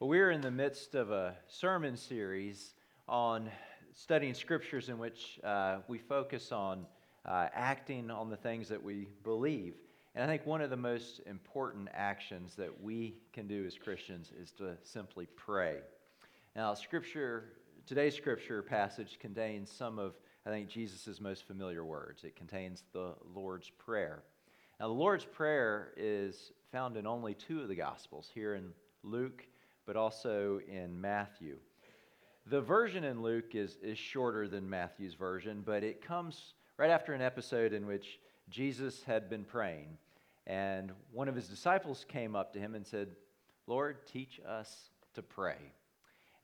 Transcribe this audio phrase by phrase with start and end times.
[0.00, 2.74] Well, we're in the midst of a sermon series
[3.08, 3.50] on
[3.94, 6.86] studying scriptures in which uh, we focus on
[7.26, 9.74] uh, acting on the things that we believe.
[10.14, 14.30] And I think one of the most important actions that we can do as Christians
[14.40, 15.78] is to simply pray.
[16.54, 17.54] Now, scripture,
[17.84, 20.14] today's scripture passage contains some of,
[20.46, 22.22] I think, Jesus' most familiar words.
[22.22, 24.22] It contains the Lord's Prayer.
[24.78, 28.70] Now, the Lord's Prayer is found in only two of the Gospels, here in
[29.02, 29.44] Luke
[29.88, 31.56] but also in Matthew.
[32.44, 37.14] The version in Luke is, is shorter than Matthew's version, but it comes right after
[37.14, 39.96] an episode in which Jesus had been praying.
[40.46, 43.08] And one of his disciples came up to him and said,
[43.66, 45.56] Lord, teach us to pray.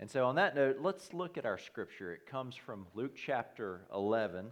[0.01, 2.15] And so, on that note, let's look at our scripture.
[2.15, 4.47] It comes from Luke chapter 11.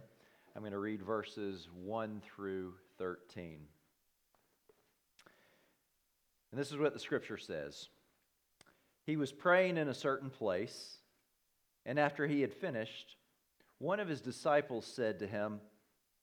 [0.55, 3.57] I'm going to read verses 1 through 13.
[6.51, 7.87] And this is what the scripture says
[9.05, 10.97] he was praying in a certain place,
[11.85, 13.17] and after he had finished,
[13.79, 15.59] one of his disciples said to him,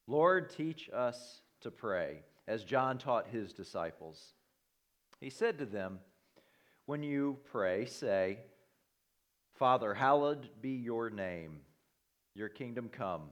[0.06, 4.32] Lord, teach us to pray, as John taught his disciples.
[5.20, 6.00] He said to them,
[6.86, 8.38] When you pray, say,
[9.54, 11.60] Father, hallowed be your name,
[12.34, 13.28] your kingdom come.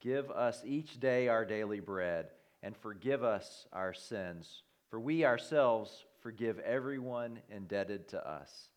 [0.00, 2.30] Give us each day our daily bread,
[2.64, 8.68] and forgive us our sins, for we ourselves forgive everyone indebted to us.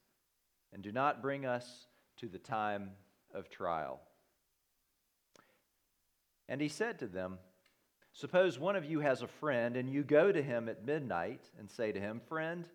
[0.73, 2.91] And do not bring us to the time
[3.33, 4.02] of trial.
[6.47, 7.38] And he said to them,
[8.14, 11.69] Suppose one of you has a friend, and you go to him at midnight and
[11.69, 12.67] say to him, Friend,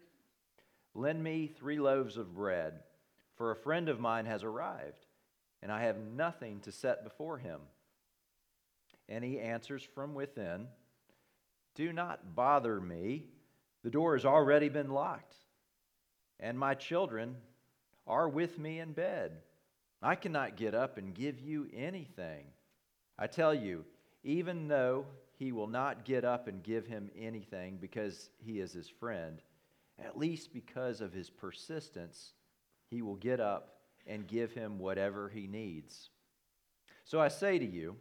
[0.94, 2.80] lend me three loaves of bread,
[3.36, 5.06] for a friend of mine has arrived,
[5.62, 7.60] and I have nothing to set before him.
[9.08, 10.66] And he answers from within,
[11.76, 13.26] Do not bother me
[13.82, 15.34] the door has already been locked,
[16.40, 17.36] and my children
[18.06, 19.32] are with me in bed.
[20.02, 22.46] I cannot get up and give you anything.
[23.18, 23.84] I tell you,
[24.22, 25.06] even though
[25.38, 29.40] he will not get up and give him anything because he is his friend,
[30.04, 32.32] at least because of his persistence,
[32.90, 36.10] he will get up and give him whatever he needs.
[37.04, 37.96] So I say to you,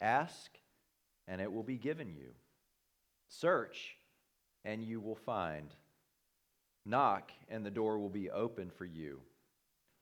[0.00, 0.50] ask,
[1.26, 2.30] and it will be given you.
[3.28, 3.95] Search,
[4.66, 5.74] and you will find.
[6.84, 9.20] Knock, and the door will be open for you.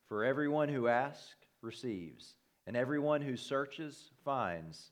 [0.08, 2.34] For everyone who asks receives,
[2.66, 4.90] and everyone who searches finds,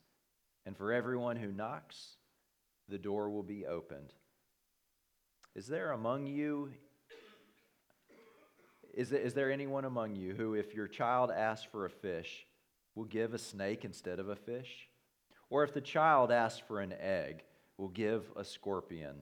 [0.66, 2.16] and for everyone who knocks,
[2.88, 4.12] the door will be opened.
[5.54, 6.70] Is there among you
[8.94, 12.46] is, is there anyone among you who, if your child asks for a fish,
[12.94, 14.88] will give a snake instead of a fish?
[15.48, 17.42] Or if the child asks for an egg,
[17.78, 19.16] will give a scorpion?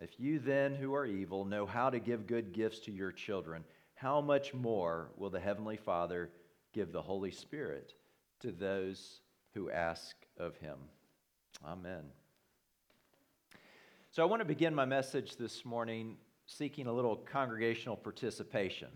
[0.00, 3.64] If you then, who are evil, know how to give good gifts to your children,
[3.94, 6.30] how much more will the Heavenly Father
[6.72, 7.94] give the Holy Spirit
[8.40, 9.20] to those
[9.54, 10.78] who ask of him?
[11.64, 12.02] Amen.
[14.10, 16.16] So I want to begin my message this morning
[16.46, 18.88] seeking a little congregational participation.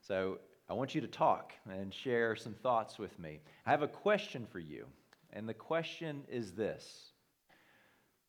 [0.00, 0.38] So
[0.68, 3.40] I want you to talk and share some thoughts with me.
[3.66, 4.86] I have a question for you,
[5.32, 7.12] and the question is this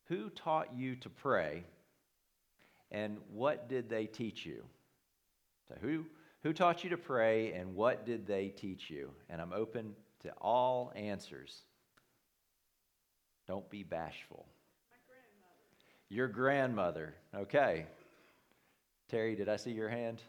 [0.06, 1.66] Who taught you to pray
[2.92, 4.64] and what did they teach you?
[5.68, 6.06] So, who,
[6.44, 9.12] who taught you to pray, and what did they teach you?
[9.30, 11.62] And I'm open to all answers.
[13.48, 14.46] Don't be bashful.
[15.08, 16.10] Grandmother.
[16.10, 17.16] Your grandmother.
[17.36, 17.86] Okay.
[19.10, 20.22] Terry, did I see your hand?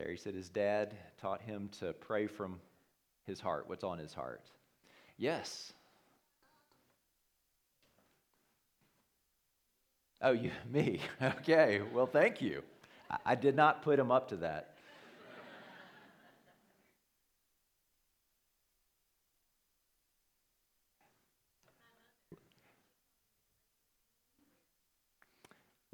[0.00, 2.58] Terry said his dad taught him to pray from
[3.26, 4.40] his heart, what's on his heart.
[5.18, 5.74] Yes.
[10.22, 11.02] Oh, you, me.
[11.20, 11.82] Okay.
[11.92, 12.62] Well, thank you.
[13.10, 14.74] I, I did not put him up to that.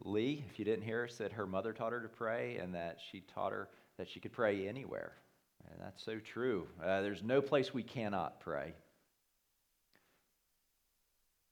[0.04, 3.22] Lee, if you didn't hear said her mother taught her to pray and that she
[3.34, 3.68] taught her
[3.98, 5.12] that she could pray anywhere.
[5.70, 6.66] And that's so true.
[6.82, 8.74] Uh, there's no place we cannot pray.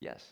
[0.00, 0.22] Yes.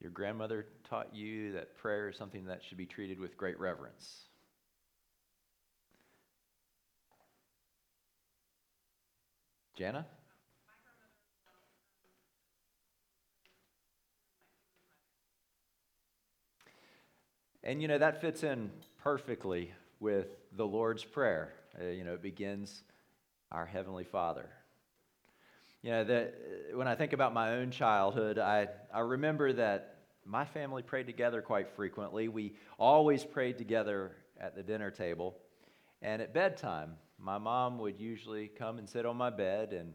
[0.00, 4.28] Your grandmother taught you that prayer is something that should be treated with great reverence.
[9.76, 10.06] Jana?
[17.68, 21.52] And you know, that fits in perfectly with the Lord's Prayer.
[21.78, 22.82] Uh, you know, it begins,
[23.52, 24.48] Our Heavenly Father.
[25.82, 26.34] You know, that
[26.72, 31.42] when I think about my own childhood, I, I remember that my family prayed together
[31.42, 32.28] quite frequently.
[32.28, 35.36] We always prayed together at the dinner table.
[36.00, 39.92] And at bedtime, my mom would usually come and sit on my bed, and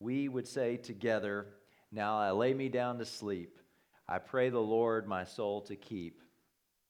[0.00, 1.46] we would say together,
[1.90, 3.58] Now I lay me down to sleep.
[4.06, 6.20] I pray the Lord my soul to keep.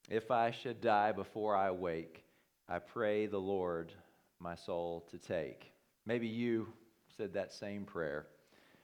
[0.08, 2.24] If I should die before I wake,
[2.68, 3.92] I pray the Lord
[4.38, 5.72] my soul to take.
[6.04, 6.68] Maybe you
[7.16, 8.26] said that same prayer.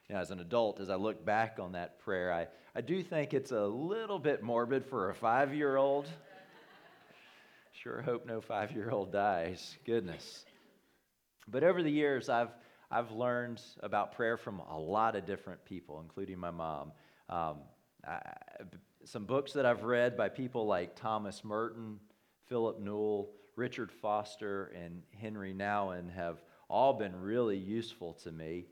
[0.09, 3.05] You know, as an adult, as I look back on that prayer, I, I do
[3.05, 6.09] think it's a little bit morbid for a five year old.
[7.83, 9.77] Sure hope no five year old dies.
[9.85, 10.45] Goodness.
[11.49, 12.51] But over the years, I've,
[12.93, 16.93] I've learned about prayer from a lot of different people, including my mom.
[17.29, 17.57] Um,
[18.07, 18.21] I,
[19.05, 21.99] some books that I've read by people like Thomas Merton,
[22.49, 28.67] Philip Newell, Richard Foster, and Henri Nouwen have all been really useful to me.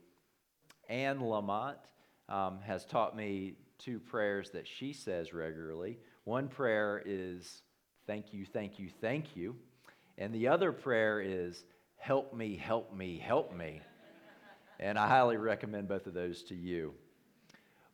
[0.88, 1.76] Anne Lamott
[2.28, 5.98] um, has taught me two prayers that she says regularly.
[6.24, 7.62] One prayer is,
[8.06, 9.54] Thank you, thank you, thank you.
[10.18, 11.64] And the other prayer is,
[11.96, 13.80] Help me, help me, help me.
[14.78, 16.94] And I highly recommend both of those to you.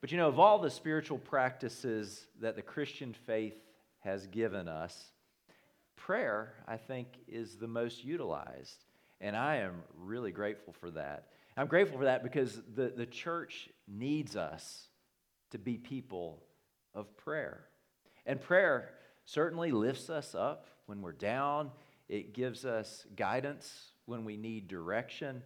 [0.07, 3.59] But you know, of all the spiritual practices that the Christian faith
[4.05, 5.11] has given us,
[5.97, 8.85] prayer, I think, is the most utilized.
[9.21, 11.27] And I am really grateful for that.
[11.57, 14.87] I'm grateful for that because the, the church needs us
[15.51, 16.41] to be people
[16.95, 17.65] of prayer.
[18.27, 18.91] And prayer
[19.25, 21.73] certainly lifts us up when we're down,
[22.09, 25.43] it gives us guidance when we need direction,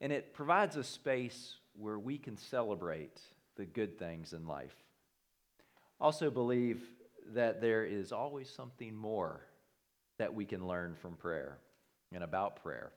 [0.00, 3.20] and it provides a space where we can celebrate
[3.60, 4.74] the good things in life.
[6.00, 6.80] Also, believe
[7.34, 9.42] that there is always something more
[10.18, 11.58] that we can learn from prayer
[12.10, 12.90] and about prayer.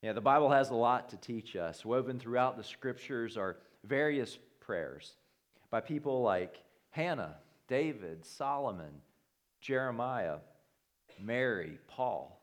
[0.00, 1.84] Yeah, the Bible has a lot to teach us.
[1.84, 5.16] Woven throughout the scriptures are various prayers
[5.70, 6.56] by people like
[6.88, 7.36] Hannah,
[7.68, 9.02] David, Solomon,
[9.60, 10.38] Jeremiah,
[11.20, 12.40] Mary, Paul,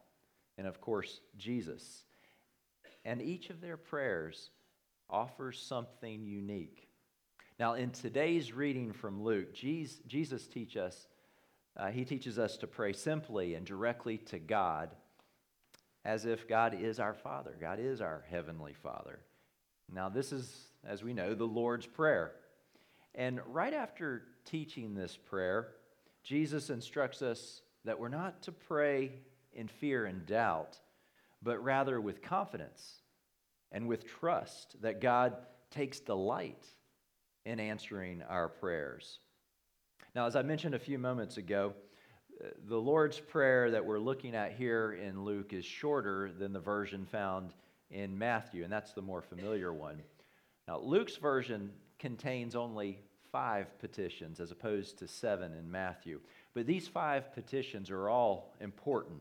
[0.59, 2.03] and of course, Jesus.
[3.03, 4.51] And each of their prayers
[5.09, 6.88] offers something unique.
[7.59, 11.07] Now, in today's reading from Luke, Jesus teach us,
[11.75, 14.91] uh, he teaches us to pray simply and directly to God
[16.05, 17.57] as if God is our Father.
[17.59, 19.19] God is our Heavenly Father.
[19.93, 22.31] Now, this is, as we know, the Lord's Prayer.
[23.13, 25.71] And right after teaching this prayer,
[26.23, 29.11] Jesus instructs us that we're not to pray
[29.51, 30.77] in fear and doubt,
[31.43, 33.01] but rather with confidence
[33.69, 35.35] and with trust that God
[35.71, 36.65] takes delight
[37.45, 39.19] in answering our prayers.
[40.15, 41.73] Now, as I mentioned a few moments ago,
[42.43, 46.59] uh, the Lord's Prayer that we're looking at here in Luke is shorter than the
[46.59, 47.53] version found
[47.91, 50.01] in Matthew, and that's the more familiar one.
[50.67, 52.99] Now, Luke's version contains only
[53.31, 56.19] five petitions as opposed to seven in Matthew.
[56.53, 59.19] But these five petitions are all important.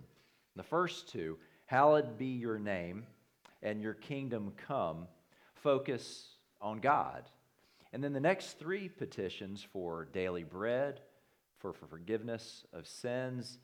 [0.57, 3.07] The first two, hallowed be your name
[3.63, 5.07] and your kingdom come,
[5.55, 6.29] focus
[6.61, 7.25] on God.
[7.93, 11.01] And then the next three petitions for daily bread,
[11.59, 13.59] for, for forgiveness of sins,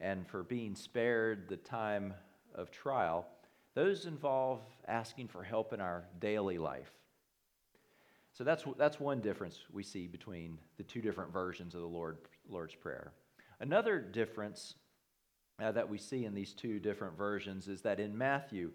[0.00, 2.14] and for being spared the time
[2.54, 3.26] of trial,
[3.74, 6.92] those involve asking for help in our daily life.
[8.32, 12.18] So that's, that's one difference we see between the two different versions of the Lord,
[12.48, 13.12] Lord's Prayer.
[13.60, 14.74] Another difference
[15.62, 18.72] uh, that we see in these two different versions is that in Matthew,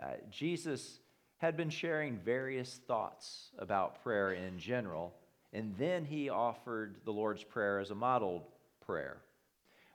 [0.00, 1.00] uh, Jesus
[1.40, 5.14] had been sharing various thoughts about prayer in general,
[5.54, 8.42] and then he offered the Lord's Prayer as a modeled
[8.84, 9.22] prayer.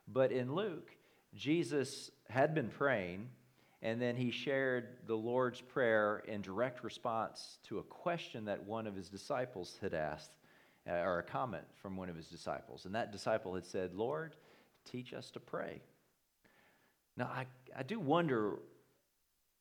[0.08, 0.90] But in Luke,
[1.36, 3.30] Jesus had been praying,
[3.84, 8.88] and then he shared the Lord's Prayer in direct response to a question that one
[8.88, 10.38] of his disciples had asked,
[10.90, 12.86] uh, or a comment from one of his disciples.
[12.86, 14.36] And that disciple had said, Lord,
[14.84, 15.80] teach us to pray.
[17.16, 17.46] Now, I,
[17.78, 18.56] I do wonder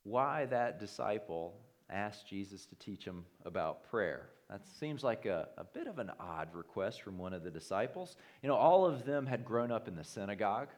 [0.01, 1.53] why that disciple
[1.89, 4.29] asked Jesus to teach him about prayer.
[4.49, 8.15] That seems like a, a bit of an odd request from one of the disciples.
[8.41, 10.69] You know, all of them had grown up in the synagogue,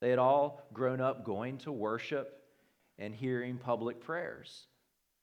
[0.00, 2.42] they had all grown up going to worship
[2.98, 4.66] and hearing public prayers.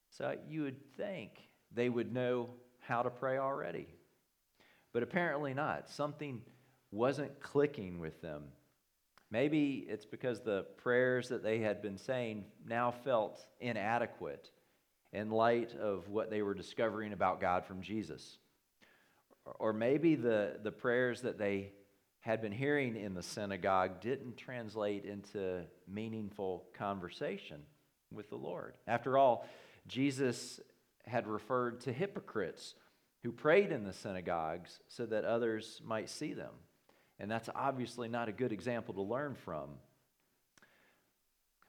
[0.09, 1.31] So you would think
[1.73, 3.87] they would know how to pray already.
[4.93, 5.89] But apparently not.
[5.89, 6.41] Something
[6.91, 8.43] wasn't clicking with them.
[9.31, 14.49] Maybe it's because the prayers that they had been saying now felt inadequate
[15.13, 18.37] in light of what they were discovering about God from Jesus.
[19.59, 21.71] Or maybe the, the prayers that they
[22.19, 27.61] had been hearing in the synagogue didn't translate into meaningful conversation
[28.11, 28.73] with the Lord.
[28.87, 29.47] After all,
[29.87, 30.59] Jesus
[31.05, 32.75] had referred to hypocrites
[33.23, 36.53] who prayed in the synagogues so that others might see them.
[37.19, 39.69] And that's obviously not a good example to learn from.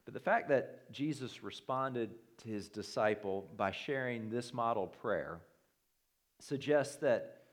[0.05, 5.39] But the fact that Jesus responded to his disciple by sharing this model prayer
[6.39, 7.43] suggests that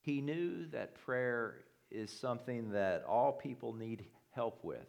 [0.00, 4.86] he knew that prayer is something that all people need help with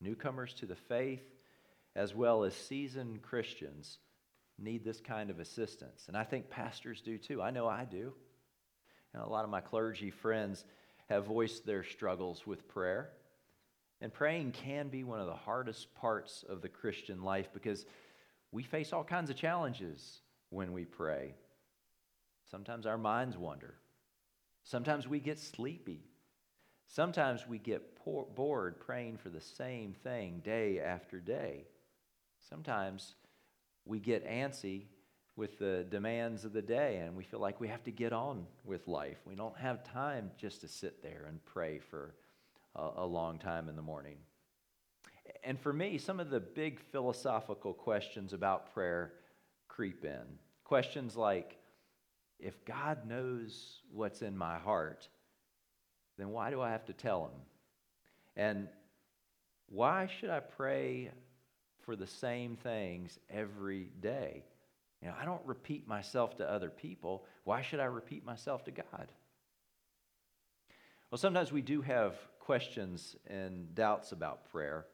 [0.00, 1.22] newcomers to the faith,
[1.94, 3.98] as well as seasoned Christians,
[4.58, 6.04] need this kind of assistance.
[6.08, 7.42] And I think pastors do too.
[7.42, 8.12] I know I do.
[9.12, 10.64] And a lot of my clergy friends
[11.08, 13.10] have voiced their struggles with prayer.
[14.00, 17.84] And praying can be one of the hardest parts of the Christian life because
[18.52, 21.34] we face all kinds of challenges when we pray.
[22.50, 23.74] Sometimes our minds wander.
[24.64, 26.04] Sometimes we get sleepy.
[26.86, 31.66] Sometimes we get poor, bored praying for the same thing day after day.
[32.48, 33.14] Sometimes
[33.84, 34.86] we get antsy
[35.36, 38.46] with the demands of the day and we feel like we have to get on
[38.64, 39.18] with life.
[39.24, 42.14] We don't have time just to sit there and pray for
[42.76, 44.16] a, a long time in the morning.
[45.44, 49.12] And for me, some of the big philosophical questions about prayer
[49.68, 50.38] creep in.
[50.64, 51.56] Questions like
[52.38, 55.08] if God knows what's in my heart,
[56.18, 57.40] then why do I have to tell him?
[58.36, 58.68] And
[59.68, 61.10] why should I pray
[61.82, 64.44] for the same things every day?
[65.02, 67.24] You know, I don't repeat myself to other people.
[67.44, 69.12] Why should I repeat myself to God?
[71.10, 72.14] Well, sometimes we do have
[72.50, 74.84] questions and doubts about prayer,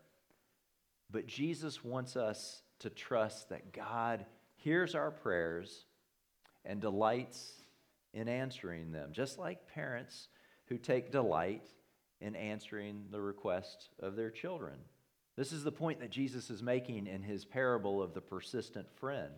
[1.11, 5.87] but Jesus wants us to trust that God hears our prayers
[6.67, 7.55] and delights
[8.13, 10.29] in answering them, just like parents
[10.67, 11.67] who take delight
[12.21, 14.77] in answering the request of their children.
[15.35, 19.33] This is the point that Jesus is making in his parable of the persistent friend.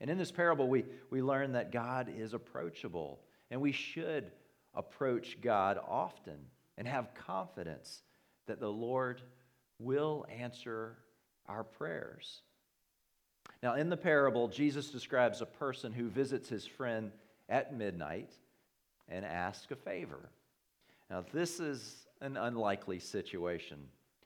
[0.00, 4.32] And in this parable, we, we learn that God is approachable, and we should
[4.74, 6.38] approach God often
[6.78, 8.02] and have confidence
[8.46, 9.22] that the Lord
[9.78, 10.96] will answer
[11.46, 12.42] our prayers.
[13.62, 17.12] Now, in the parable, Jesus describes a person who visits his friend
[17.48, 18.32] at midnight
[19.08, 20.30] and asks a favor.
[21.10, 23.78] Now, this is an unlikely situation,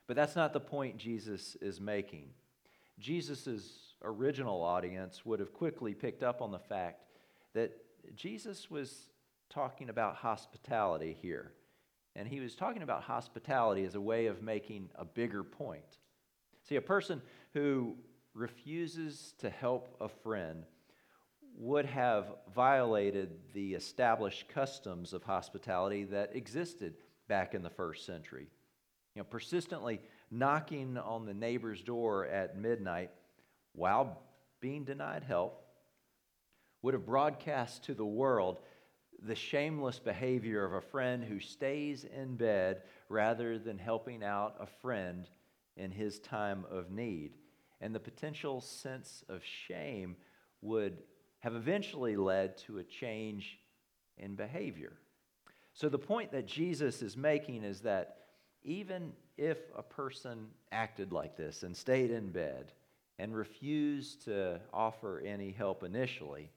[0.07, 2.31] but that's not the point Jesus is making.
[2.99, 7.05] Jesus' original audience would have quickly picked up on the fact
[7.55, 7.73] that
[8.17, 9.11] Jesus was
[9.51, 11.53] talking about hospitality here.
[12.17, 15.99] And he was talking about hospitality as a way of making a bigger point.
[16.69, 17.23] See, a person
[17.55, 17.97] who
[18.35, 20.65] refuses to help a friend
[21.57, 26.95] would have violated the established customs of hospitality that existed
[27.29, 28.49] back in the first century.
[29.15, 30.01] You know, persistently
[30.31, 33.11] knocking on the neighbor's door at midnight
[33.73, 34.23] while
[34.61, 35.65] being denied help
[36.83, 38.61] would have broadcast to the world
[39.23, 44.67] the shameless behavior of a friend who stays in bed rather than helping out a
[44.67, 45.29] friend
[45.77, 47.33] in his time of need.
[47.81, 50.17] And the potential sense of shame
[50.63, 50.99] would
[51.41, 53.59] have eventually led to a change
[54.19, 54.93] in behavior.
[55.73, 58.17] So, the point that Jesus is making is that
[58.63, 62.73] even if a person acted like this and stayed in bed
[63.19, 66.51] and refused to offer any help initially,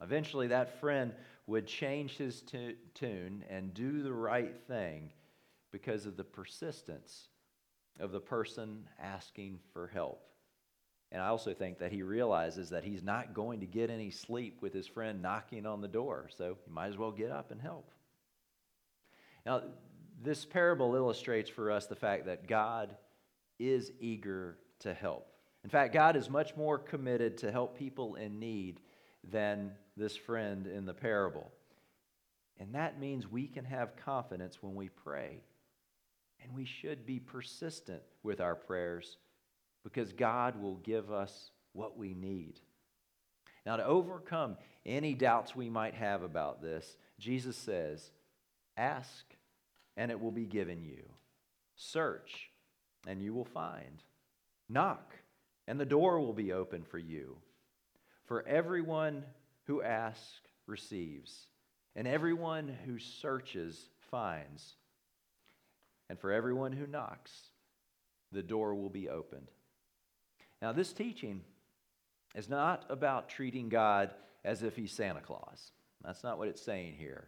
[0.00, 1.12] eventually that friend
[1.50, 5.10] would change his t- tune and do the right thing
[5.72, 7.26] because of the persistence
[7.98, 10.22] of the person asking for help.
[11.10, 14.62] And I also think that he realizes that he's not going to get any sleep
[14.62, 17.60] with his friend knocking on the door, so he might as well get up and
[17.60, 17.90] help.
[19.44, 19.62] Now,
[20.22, 22.94] this parable illustrates for us the fact that God
[23.58, 25.26] is eager to help.
[25.64, 28.78] In fact, God is much more committed to help people in need
[29.28, 31.50] than this friend in the parable.
[32.58, 35.40] And that means we can have confidence when we pray.
[36.42, 39.16] And we should be persistent with our prayers
[39.84, 42.60] because God will give us what we need.
[43.66, 48.10] Now, to overcome any doubts we might have about this, Jesus says,
[48.76, 49.24] Ask,
[49.96, 51.02] and it will be given you.
[51.76, 52.50] Search,
[53.06, 54.02] and you will find.
[54.68, 55.14] Knock,
[55.66, 57.36] and the door will be open for you.
[58.30, 59.24] For everyone
[59.64, 61.46] who asks receives,
[61.96, 64.76] and everyone who searches finds.
[66.08, 67.32] And for everyone who knocks,
[68.30, 69.48] the door will be opened.
[70.62, 71.40] Now, this teaching
[72.36, 74.10] is not about treating God
[74.44, 75.72] as if he's Santa Claus.
[76.04, 77.26] That's not what it's saying here.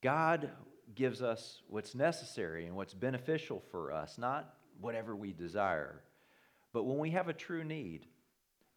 [0.00, 0.48] God
[0.94, 6.00] gives us what's necessary and what's beneficial for us, not whatever we desire.
[6.72, 8.06] But when we have a true need,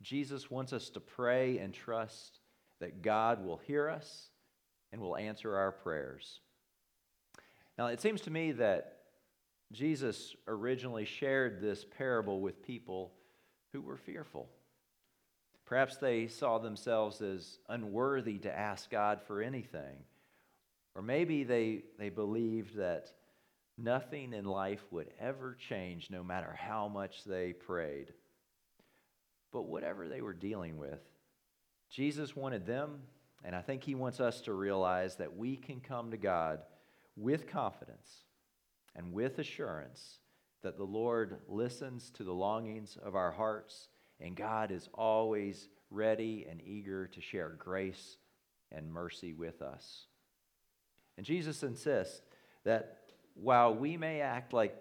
[0.02, 2.40] Jesus wants us to pray and trust
[2.80, 4.30] that God will hear us
[4.92, 6.40] and will answer our prayers.
[7.78, 8.98] Now, it seems to me that
[9.72, 13.12] Jesus originally shared this parable with people
[13.74, 14.48] who were fearful.
[15.66, 19.98] Perhaps they saw themselves as unworthy to ask God for anything.
[20.96, 23.12] Or maybe they, they believed that
[23.78, 28.14] nothing in life would ever change no matter how much they prayed.
[29.52, 31.02] But whatever they were dealing with,
[31.90, 33.00] Jesus wanted them,
[33.44, 36.60] and I think He wants us to realize that we can come to God
[37.16, 38.24] with confidence
[38.96, 40.20] and with assurance
[40.64, 43.90] that the Lord listens to the longings of our hearts,
[44.20, 48.18] and God is always ready and eager to share grace
[48.72, 50.08] and mercy with us.
[51.16, 52.22] And Jesus insists
[52.66, 52.98] that
[53.36, 54.76] while we may act like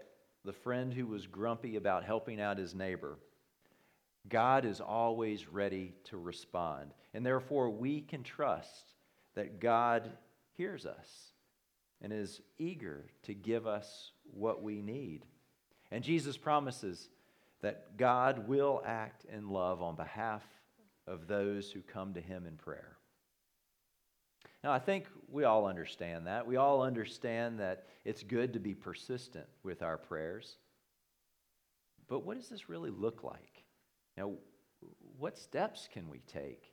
[0.45, 3.19] the friend who was grumpy about helping out his neighbor,
[4.29, 6.93] God is always ready to respond.
[7.15, 8.95] And therefore, we can trust
[9.35, 10.11] that God
[10.57, 11.33] hears us
[12.01, 15.25] and is eager to give us what we need.
[15.91, 17.09] And Jesus promises
[17.63, 20.43] that God will act in love on behalf
[21.07, 22.97] of those who come to him in prayer.
[24.65, 26.47] Now, I think we all understand that.
[26.47, 30.57] We all understand that it's good to be persistent with our prayers.
[32.09, 33.56] But what does this really look like?
[34.17, 34.33] Now,
[35.19, 36.73] what steps can we take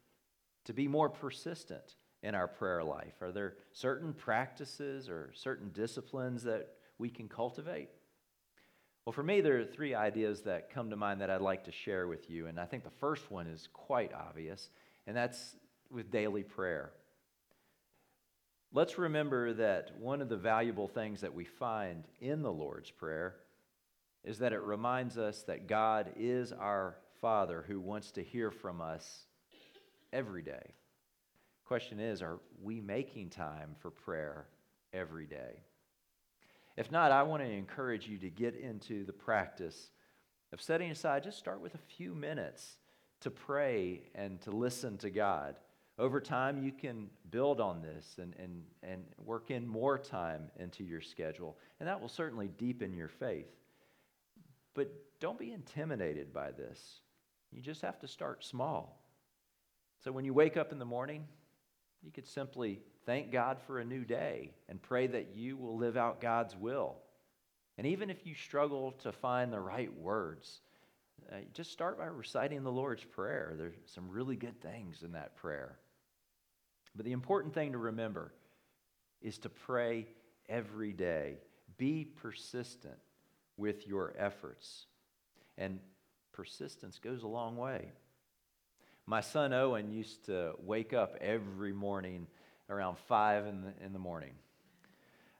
[0.65, 3.21] to be more persistent in our prayer life?
[3.21, 7.89] Are there certain practices or certain disciplines that we can cultivate?
[9.05, 11.71] Well, for me, there are three ideas that come to mind that I'd like to
[11.71, 12.47] share with you.
[12.47, 14.69] And I think the first one is quite obvious,
[15.05, 15.57] and that's
[15.91, 16.91] with daily prayer.
[18.71, 23.35] Let's remember that one of the valuable things that we find in the Lord's Prayer
[24.23, 28.81] is that it reminds us that God is our Father who wants to hear from
[28.81, 29.21] us
[30.11, 30.73] every day.
[31.63, 34.45] Question is, are we making time for prayer
[34.91, 35.61] every day?
[36.75, 39.91] If not, I want to encourage you to get into the practice
[40.51, 42.75] of setting aside, just start with a few minutes
[43.21, 45.55] to pray and to listen to God.
[45.97, 50.83] Over time, you can build on this and, and, and work in more time into
[50.83, 53.55] your schedule, and that will certainly deepen your faith.
[54.73, 56.99] But don't be intimidated by this.
[57.53, 58.99] You just have to start small.
[60.03, 61.25] So when you wake up in the morning,
[62.01, 65.95] you could simply thank God for a new day and pray that you will live
[65.95, 66.95] out God's will.
[67.77, 70.61] And even if you struggle to find the right words,
[71.31, 73.53] uh, just start by reciting the Lord's Prayer.
[73.57, 75.77] There's some really good things in that prayer.
[76.95, 78.33] But the important thing to remember
[79.21, 80.07] is to pray
[80.49, 81.37] every day.
[81.77, 82.97] Be persistent
[83.57, 84.85] with your efforts.
[85.57, 85.79] And
[86.33, 87.91] persistence goes a long way.
[89.05, 92.27] My son Owen used to wake up every morning
[92.69, 94.33] around 5 in the, in the morning.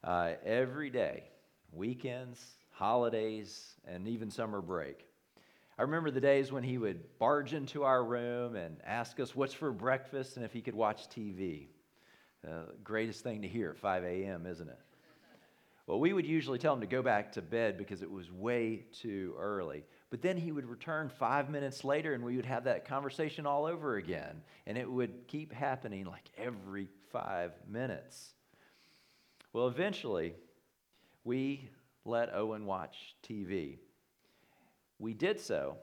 [0.03, 1.23] Uh, every day,
[1.71, 2.39] weekends,
[2.71, 5.06] holidays, and even summer break.
[5.77, 9.53] I remember the days when he would barge into our room and ask us what's
[9.53, 11.67] for breakfast and if he could watch TV.
[12.45, 14.79] Uh, greatest thing to hear at 5 a.m., isn't it?
[15.88, 18.86] Well, we would usually tell him to go back to bed because it was way
[18.93, 19.84] too early.
[20.13, 23.65] But then he would return five minutes later and we would have that conversation all
[23.65, 24.43] over again.
[24.67, 28.36] And it would keep happening like every five minutes.
[29.54, 30.36] Well, eventually,
[31.23, 31.67] we
[32.06, 33.80] let Owen watch TV.
[34.99, 35.78] We did so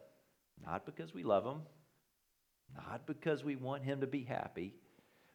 [0.64, 1.62] not because we love him,
[2.77, 4.77] not because we want him to be happy,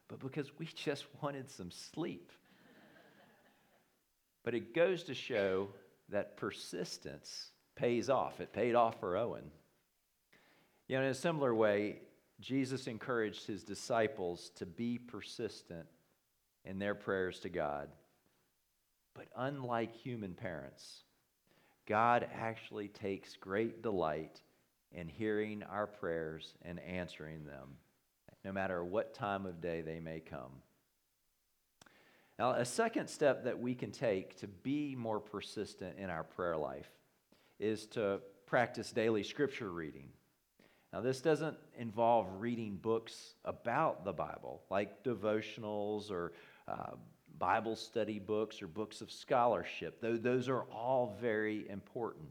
[0.08, 2.32] but because we just wanted some sleep.
[4.42, 5.68] But it goes to show
[6.08, 8.40] that persistence pays off.
[8.40, 9.50] It paid off for Owen.
[10.88, 12.00] You know, in a similar way,
[12.40, 15.86] Jesus encouraged his disciples to be persistent
[16.64, 17.88] in their prayers to God.
[19.14, 21.04] But unlike human parents,
[21.86, 24.40] God actually takes great delight
[24.92, 27.76] in hearing our prayers and answering them,
[28.44, 30.62] no matter what time of day they may come.
[32.38, 36.56] Now, a second step that we can take to be more persistent in our prayer
[36.56, 36.90] life
[37.58, 40.08] is to practice daily scripture reading.
[40.92, 46.32] Now, this doesn't involve reading books about the Bible, like devotionals or
[46.68, 46.92] uh,
[47.38, 50.00] Bible study books or books of scholarship.
[50.00, 52.28] Though those are all very important.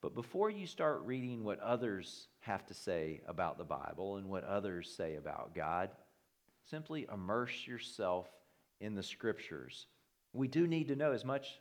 [0.00, 4.44] But before you start reading what others have to say about the Bible and what
[4.44, 5.90] others say about God,
[6.70, 8.28] simply immerse yourself
[8.80, 9.86] in the scriptures
[10.32, 11.60] We do need to know as much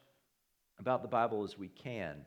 [0.80, 2.26] about the Bible as we can.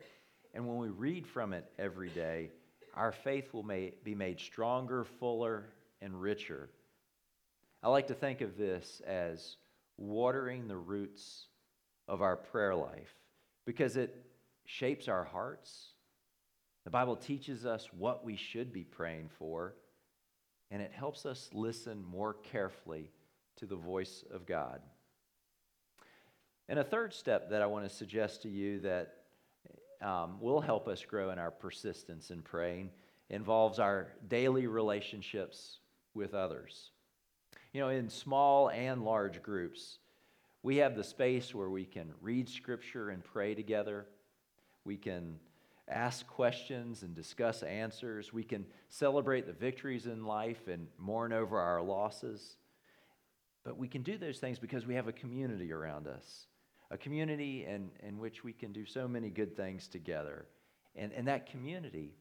[0.53, 2.51] And when we read from it every day,
[2.93, 5.65] our faith will may, be made stronger, fuller,
[6.01, 6.69] and richer.
[7.81, 9.57] I like to think of this as
[9.97, 11.47] watering the roots
[12.07, 13.15] of our prayer life
[13.65, 14.25] because it
[14.65, 15.93] shapes our hearts.
[16.83, 19.75] The Bible teaches us what we should be praying for,
[20.69, 23.11] and it helps us listen more carefully
[23.57, 24.81] to the voice of God.
[26.69, 29.15] And a third step that I want to suggest to you that
[30.01, 32.89] um, will help us grow in our persistence in praying
[33.29, 35.79] involves our daily relationships
[36.13, 36.91] with others.
[37.73, 39.97] You know, in small and large groups,
[40.61, 44.05] we have the space where we can read scripture and pray together.
[44.85, 45.39] We can
[45.89, 48.31] ask questions and discuss answers.
[48.31, 52.55] We can celebrate the victories in life and mourn over our losses.
[53.63, 56.47] But we can do those things because we have a community around us,
[56.93, 60.45] a community in, in which we can do so many good things together.
[60.95, 62.13] And, and that community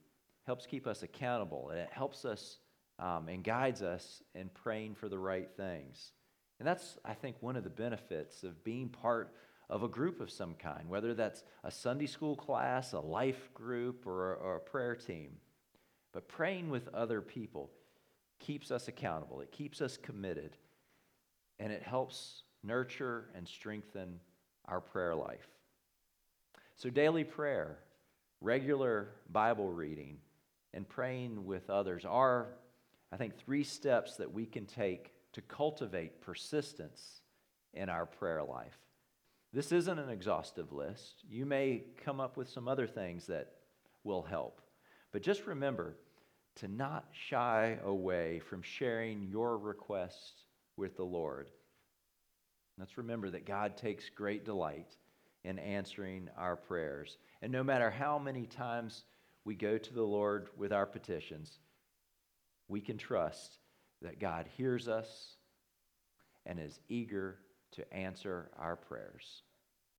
[0.46, 2.58] helps keep us accountable, and it helps us
[2.98, 6.12] um, and guides us in praying for the right things.
[6.58, 9.34] And that's, I think, one of the benefits of being part
[9.68, 14.06] of a group of some kind, whether that's a Sunday school class, a life group,
[14.06, 15.32] or a, or a prayer team.
[16.12, 17.70] But praying with other people
[18.40, 20.56] keeps us accountable, it keeps us committed,
[21.58, 24.18] and it helps nurture and strengthen
[24.66, 25.48] our prayer life.
[26.76, 27.78] So, daily prayer,
[28.40, 30.18] regular Bible reading,
[30.74, 32.48] and praying with others are,
[33.12, 37.20] I think, three steps that we can take to cultivate persistence
[37.74, 38.78] in our prayer life.
[39.52, 41.24] This isn't an exhaustive list.
[41.28, 43.52] You may come up with some other things that
[44.02, 44.60] will help.
[45.12, 45.96] But just remember
[46.56, 50.44] to not shy away from sharing your requests
[50.76, 51.48] with the Lord.
[52.78, 54.96] Let's remember that God takes great delight
[55.44, 57.16] in answering our prayers.
[57.42, 59.04] And no matter how many times
[59.44, 61.58] we go to the Lord with our petitions,
[62.68, 63.58] we can trust
[64.00, 65.36] that God hears us
[66.46, 67.38] and is eager
[67.72, 69.42] to answer our prayers.